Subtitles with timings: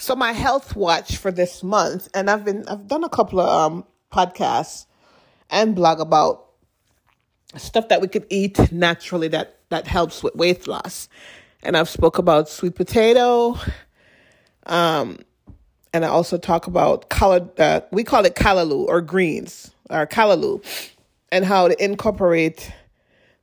[0.00, 3.48] So my health watch for this month, and I've been I've done a couple of
[3.48, 4.86] um, podcasts
[5.50, 6.46] and blog about
[7.58, 11.10] stuff that we could eat naturally that that helps with weight loss.
[11.62, 13.58] And I've spoke about sweet potato,
[14.64, 15.18] um,
[15.92, 17.60] and I also talk about collard.
[17.60, 20.64] Uh, we call it callaloo or greens or callaloo,
[21.30, 22.72] and how to incorporate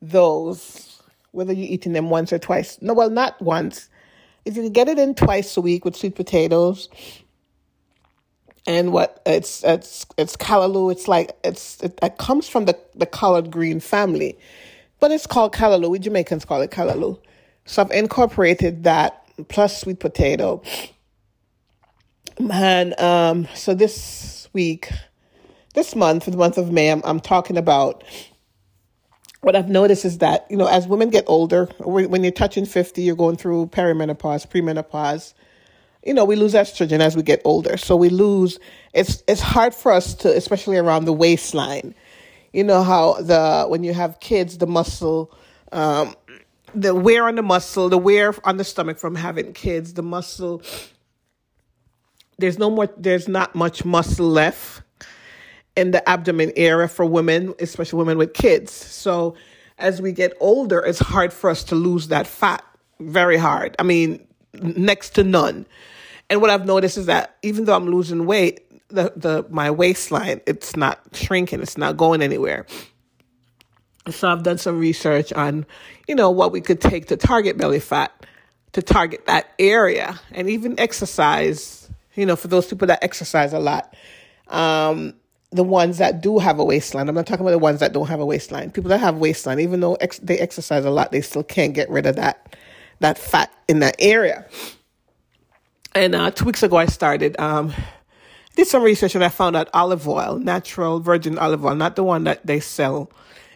[0.00, 1.02] those,
[1.32, 2.78] whether you're eating them once or twice.
[2.80, 3.88] No, well, not once.
[4.44, 6.88] If you can get it in twice a week with sweet potatoes,
[8.66, 10.90] and what it's it's it's callaloo.
[10.92, 14.38] It's like it's it, it comes from the the collard green family,
[15.00, 15.90] but it's called callaloo.
[15.90, 17.18] We Jamaicans call it callaloo.
[17.66, 20.62] So I've incorporated that plus sweet potato.
[22.50, 24.90] And um, so this week,
[25.74, 28.02] this month, the month of May, I'm, I'm talking about
[29.44, 33.02] what I've noticed is that, you know, as women get older, when you're touching 50,
[33.02, 35.34] you're going through perimenopause, premenopause,
[36.02, 37.76] you know, we lose estrogen as we get older.
[37.76, 38.58] So we lose,
[38.94, 41.94] it's, it's hard for us to, especially around the waistline.
[42.54, 45.30] You know how the, when you have kids, the muscle,
[45.72, 46.14] um,
[46.74, 50.62] the wear on the muscle, the wear on the stomach from having kids, the muscle,
[52.38, 54.83] there's no more, there's not much muscle left
[55.76, 58.72] in the abdomen area for women, especially women with kids.
[58.72, 59.34] So
[59.78, 62.64] as we get older, it's hard for us to lose that fat.
[63.00, 63.74] Very hard.
[63.78, 65.66] I mean, next to none.
[66.30, 70.40] And what I've noticed is that even though I'm losing weight, the, the my waistline,
[70.46, 72.66] it's not shrinking, it's not going anywhere.
[74.10, 75.66] So I've done some research on,
[76.06, 78.26] you know, what we could take to target belly fat,
[78.72, 83.58] to target that area, and even exercise, you know, for those people that exercise a
[83.58, 83.94] lot.
[84.48, 85.14] Um,
[85.54, 87.08] the ones that do have a waistline.
[87.08, 88.72] I'm not talking about the ones that don't have a waistline.
[88.72, 91.88] People that have waistline, even though ex- they exercise a lot, they still can't get
[91.88, 92.56] rid of that
[92.98, 94.46] that fat in that area.
[95.94, 97.72] And uh, two weeks ago, I started um,
[98.56, 102.02] did some research and I found out olive oil, natural virgin olive oil, not the
[102.02, 103.12] one that they sell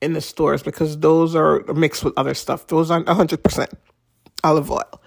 [0.00, 2.68] in the stores because those are mixed with other stuff.
[2.68, 3.72] Those aren't 100%
[4.44, 5.02] olive oil.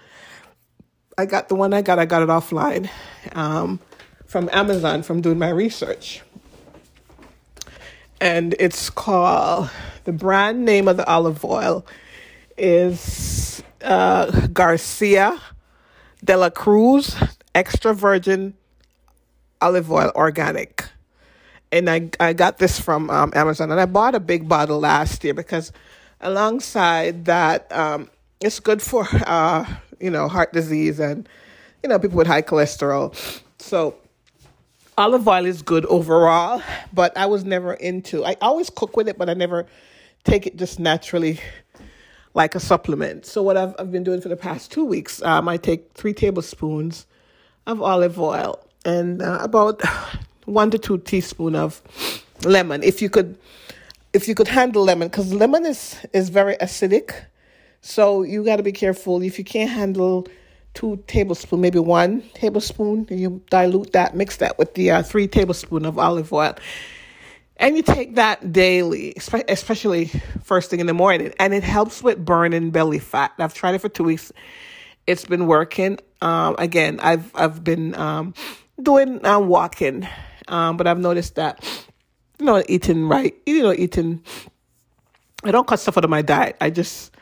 [1.16, 2.90] I got the one I got, I got it offline
[3.32, 3.80] um,
[4.26, 6.22] from Amazon from doing my research
[8.24, 9.68] and it's called
[10.04, 11.84] the brand name of the olive oil
[12.56, 15.38] is uh, Garcia
[16.24, 17.16] de la Cruz
[17.54, 18.54] extra virgin
[19.60, 20.88] olive oil organic.
[21.70, 25.22] And I, I got this from um, Amazon and I bought a big bottle last
[25.22, 25.70] year because
[26.22, 28.08] alongside that, um,
[28.40, 29.66] it's good for, uh,
[30.00, 31.28] you know, heart disease and,
[31.82, 33.14] you know, people with high cholesterol.
[33.58, 33.96] So
[34.96, 36.62] olive oil is good overall,
[36.92, 38.24] but I was never into.
[38.24, 39.66] I always cook with it, but I never
[40.24, 41.40] take it just naturally
[42.34, 43.26] like a supplement.
[43.26, 46.12] So what I've I've been doing for the past two weeks, um, I take three
[46.12, 47.06] tablespoons
[47.66, 49.82] of olive oil and uh, about
[50.44, 51.82] one to two teaspoon of
[52.44, 52.82] lemon.
[52.82, 53.38] If you could,
[54.12, 57.14] if you could handle lemon, because lemon is is very acidic,
[57.80, 59.22] so you got to be careful.
[59.22, 60.26] If you can't handle
[60.74, 63.06] two tablespoon, maybe one tablespoon.
[63.08, 66.54] You dilute that, mix that with the uh, three tablespoon of olive oil.
[67.56, 70.06] And you take that daily, especially
[70.42, 73.32] first thing in the morning, and it helps with burning belly fat.
[73.38, 74.32] I've tried it for two weeks.
[75.06, 75.98] It's been working.
[76.20, 78.34] Um, again, I've I've been um,
[78.82, 80.08] doing uh, walking,
[80.48, 81.64] um, but I've noticed that
[82.40, 84.24] you know eating right, you know eating.
[85.44, 86.56] I don't cut stuff out of my diet.
[86.60, 87.14] I just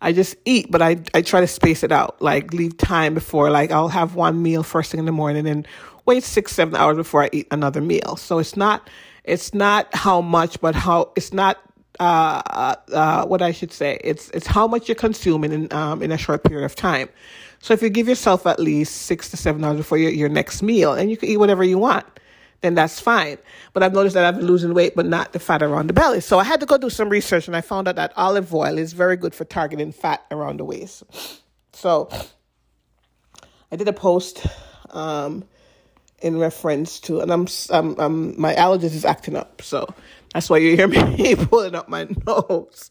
[0.00, 3.50] I just eat, but I, I try to space it out, like leave time before,
[3.50, 5.66] like I'll have one meal first thing in the morning and
[6.04, 8.16] wait six, seven hours before I eat another meal.
[8.16, 8.88] So it's not,
[9.24, 11.58] it's not how much, but how, it's not,
[11.98, 13.98] uh, uh, uh, what I should say.
[14.04, 17.08] It's, it's how much you're consuming in, um, in a short period of time.
[17.58, 20.62] So if you give yourself at least six to seven hours before your, your next
[20.62, 22.04] meal and you can eat whatever you want,
[22.60, 23.38] then that's fine.
[23.72, 26.20] But I've noticed that I've been losing weight, but not the fat around the belly.
[26.20, 28.78] So I had to go do some research and I found out that olive oil
[28.78, 31.04] is very good for targeting fat around the waist.
[31.72, 32.08] So
[33.70, 34.46] I did a post
[34.90, 35.44] um,
[36.22, 39.62] in reference to, and I'm, I'm, I'm, my allergies is acting up.
[39.62, 39.86] So
[40.32, 42.90] that's why you hear me pulling up my nose.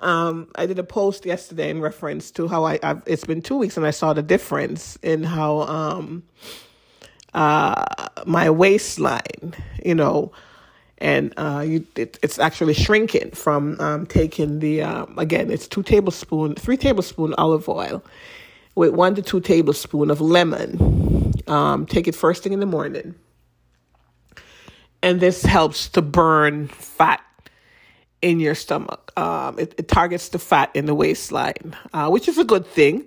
[0.00, 3.56] Um, I did a post yesterday in reference to how I, I've, it's been two
[3.56, 6.24] weeks and I saw the difference in how, um,
[7.34, 7.84] uh,
[8.26, 10.32] my waistline, you know,
[10.98, 15.82] and uh, you, it, it's actually shrinking from um, taking the um, again it's two
[15.82, 18.04] tablespoon three tablespoon olive oil
[18.76, 21.32] with one to two tablespoon of lemon.
[21.48, 23.14] Um, take it first thing in the morning.
[25.02, 27.20] And this helps to burn fat
[28.22, 29.12] in your stomach.
[29.18, 33.04] Um, it, it, targets the fat in the waistline uh, which is a good thing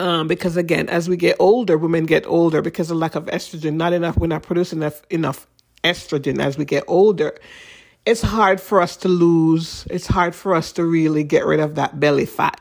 [0.00, 3.74] Um, because again, as we get older, women get older because of lack of estrogen.
[3.74, 4.16] Not enough.
[4.16, 5.46] We're not producing enough enough
[5.84, 7.38] estrogen as we get older.
[8.06, 9.86] It's hard for us to lose.
[9.90, 12.58] It's hard for us to really get rid of that belly fat.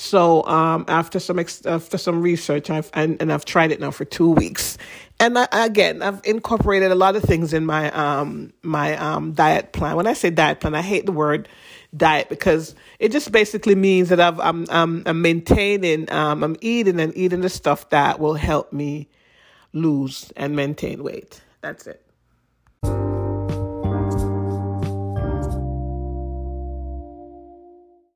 [0.00, 3.90] So um, after some ex- after some research, I've and, and I've tried it now
[3.90, 4.78] for two weeks,
[5.20, 9.74] and I, again I've incorporated a lot of things in my um my um diet
[9.74, 9.96] plan.
[9.96, 11.50] When I say diet plan, I hate the word
[11.94, 16.98] diet because it just basically means that I've, I'm, I'm, I'm maintaining, um, I'm eating
[16.98, 19.08] and eating the stuff that will help me
[19.74, 21.42] lose and maintain weight.
[21.60, 22.02] That's it.